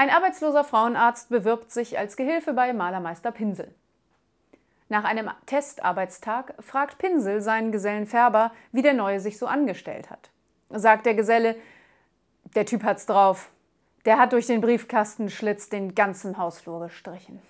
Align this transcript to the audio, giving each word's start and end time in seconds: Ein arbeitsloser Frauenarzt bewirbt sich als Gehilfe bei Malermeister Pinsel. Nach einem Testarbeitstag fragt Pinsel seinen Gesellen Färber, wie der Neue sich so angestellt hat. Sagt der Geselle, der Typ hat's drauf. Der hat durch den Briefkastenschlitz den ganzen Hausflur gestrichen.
Ein 0.00 0.10
arbeitsloser 0.10 0.62
Frauenarzt 0.62 1.28
bewirbt 1.28 1.72
sich 1.72 1.98
als 1.98 2.16
Gehilfe 2.16 2.52
bei 2.52 2.72
Malermeister 2.72 3.32
Pinsel. 3.32 3.74
Nach 4.88 5.02
einem 5.02 5.28
Testarbeitstag 5.46 6.54
fragt 6.60 6.98
Pinsel 6.98 7.40
seinen 7.40 7.72
Gesellen 7.72 8.06
Färber, 8.06 8.52
wie 8.70 8.82
der 8.82 8.94
Neue 8.94 9.18
sich 9.18 9.38
so 9.38 9.48
angestellt 9.48 10.08
hat. 10.08 10.30
Sagt 10.70 11.04
der 11.04 11.14
Geselle, 11.14 11.56
der 12.54 12.64
Typ 12.64 12.84
hat's 12.84 13.06
drauf. 13.06 13.50
Der 14.04 14.18
hat 14.18 14.32
durch 14.32 14.46
den 14.46 14.60
Briefkastenschlitz 14.60 15.68
den 15.68 15.96
ganzen 15.96 16.38
Hausflur 16.38 16.78
gestrichen. 16.78 17.42